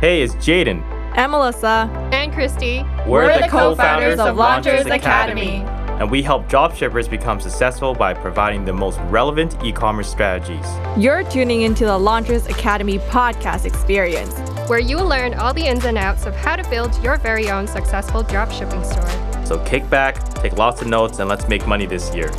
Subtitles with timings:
[0.00, 0.80] Hey, it's Jaden.
[1.16, 1.90] And Melissa.
[2.12, 2.84] And Christy.
[3.04, 5.64] We're, We're the co-founders of Launchers Academy.
[5.98, 10.64] And we help dropshippers become successful by providing the most relevant e-commerce strategies.
[10.96, 14.38] You're tuning into the Launchers Academy podcast experience,
[14.68, 17.50] where you will learn all the ins and outs of how to build your very
[17.50, 19.44] own successful dropshipping store.
[19.46, 22.30] So kick back, take lots of notes, and let's make money this year.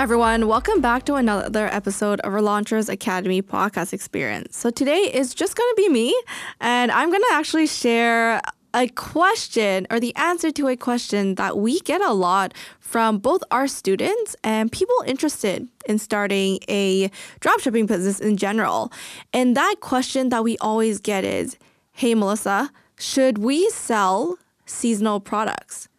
[0.00, 0.48] Hi, everyone.
[0.48, 4.56] Welcome back to another episode of our Launchers Academy podcast experience.
[4.56, 6.18] So, today is just going to be me,
[6.58, 8.40] and I'm going to actually share
[8.72, 13.42] a question or the answer to a question that we get a lot from both
[13.50, 18.90] our students and people interested in starting a dropshipping business in general.
[19.34, 21.58] And that question that we always get is
[21.92, 25.90] Hey, Melissa, should we sell seasonal products?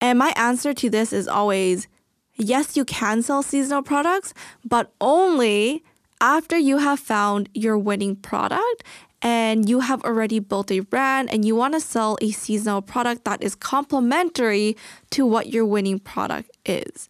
[0.00, 1.86] And my answer to this is always
[2.42, 5.82] yes, you can sell seasonal products, but only
[6.20, 8.84] after you have found your winning product
[9.22, 13.24] and you have already built a brand and you want to sell a seasonal product
[13.24, 14.76] that is complementary
[15.10, 17.08] to what your winning product is.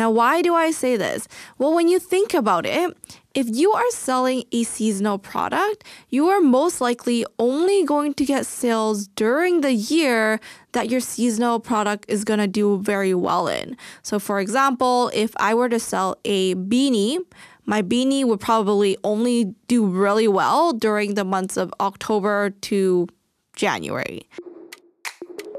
[0.00, 1.28] Now, why do I say this?
[1.58, 2.96] Well, when you think about it,
[3.34, 8.46] if you are selling a seasonal product, you are most likely only going to get
[8.46, 10.40] sales during the year
[10.72, 13.76] that your seasonal product is going to do very well in.
[14.00, 17.18] So, for example, if I were to sell a beanie,
[17.66, 23.06] my beanie would probably only do really well during the months of October to
[23.54, 24.22] January.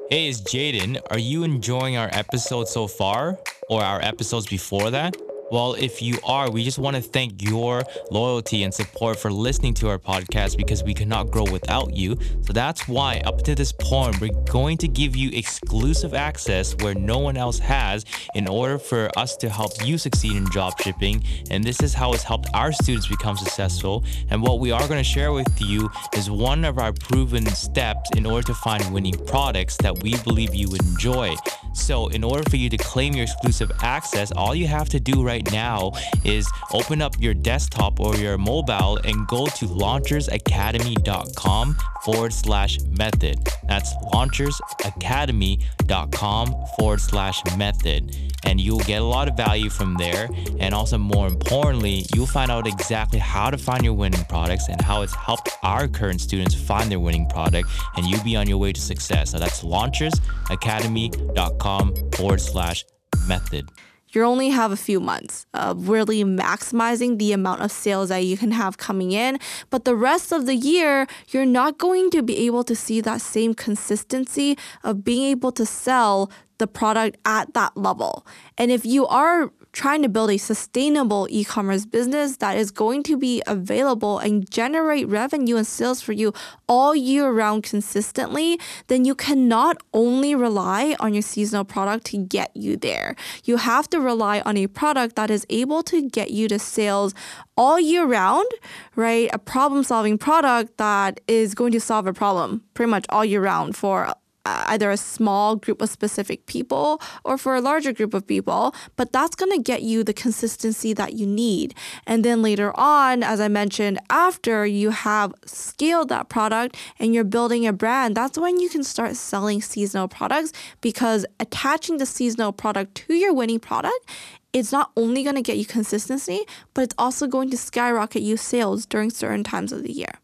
[0.09, 0.99] Hey, it's Jaden.
[1.11, 3.37] Are you enjoying our episode so far
[3.71, 5.15] or our episodes before that?
[5.51, 9.73] Well, if you are, we just want to thank your loyalty and support for listening
[9.75, 12.17] to our podcast because we cannot grow without you.
[12.43, 16.95] So that's why, up to this point, we're going to give you exclusive access where
[16.95, 21.49] no one else has in order for us to help you succeed in dropshipping.
[21.51, 24.05] And this is how it's helped our students become successful.
[24.29, 28.09] And what we are going to share with you is one of our proven steps
[28.15, 31.35] in order to find winning products that we believe you would enjoy.
[31.73, 35.23] So, in order for you to claim your exclusive access, all you have to do
[35.23, 35.91] right now
[36.23, 43.39] is open up your desktop or your mobile and go to launchersacademy.com forward slash method.
[43.67, 48.15] That's launchersacademy.com forward slash method.
[48.43, 50.27] And you'll get a lot of value from there.
[50.59, 54.81] And also, more importantly, you'll find out exactly how to find your winning products and
[54.81, 57.69] how it's helped our current students find their winning product.
[57.95, 59.29] And you'll be on your way to success.
[59.31, 62.83] So that's launchersacademy.com forward slash
[63.27, 63.69] method
[64.11, 68.37] you only have a few months of really maximizing the amount of sales that you
[68.37, 69.39] can have coming in.
[69.69, 73.21] But the rest of the year, you're not going to be able to see that
[73.21, 78.25] same consistency of being able to sell the product at that level.
[78.57, 83.03] And if you are trying to build a sustainable e commerce business that is going
[83.03, 86.33] to be available and generate revenue and sales for you
[86.67, 92.55] all year round consistently, then you cannot only rely on your seasonal product to get
[92.55, 93.15] you there.
[93.45, 97.13] You have to rely on a product that is able to get you to sales
[97.57, 98.49] all year round,
[98.95, 99.29] right?
[99.33, 103.41] A problem solving product that is going to solve a problem pretty much all year
[103.41, 104.13] round for
[104.43, 108.73] Uh, either a small group of specific people or for a larger group of people,
[108.95, 111.75] but that's going to get you the consistency that you need.
[112.07, 117.23] And then later on, as I mentioned, after you have scaled that product and you're
[117.23, 122.51] building a brand, that's when you can start selling seasonal products because attaching the seasonal
[122.51, 124.09] product to your winning product
[124.53, 126.41] it's not only going to get you consistency,
[126.73, 130.19] but it's also going to skyrocket you sales during certain times of the year.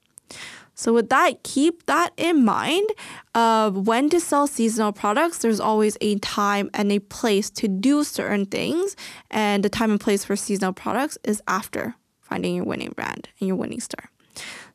[0.77, 2.87] So, with that, keep that in mind.
[3.33, 8.03] Uh, when to sell seasonal products, there's always a time and a place to do
[8.03, 8.95] certain things.
[9.31, 13.47] And the time and place for seasonal products is after finding your winning brand and
[13.47, 14.11] your winning store.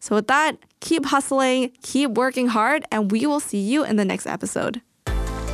[0.01, 4.05] So, with that, keep hustling, keep working hard, and we will see you in the
[4.05, 4.83] next episode.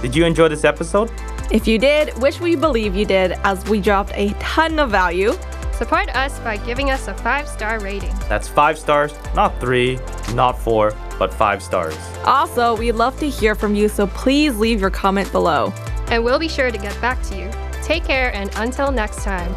[0.01, 1.13] Did you enjoy this episode?
[1.53, 5.35] If you did, which we believe you did, as we dropped a ton of value.
[5.79, 8.13] Support us by giving us a five star rating.
[8.29, 10.01] That's five stars, not three,
[10.35, 11.97] not four, but five stars.
[12.25, 15.73] Also, we'd love to hear from you, so please leave your comment below.
[16.09, 17.49] And we'll be sure to get back to you.
[17.85, 19.55] Take care, and until next time.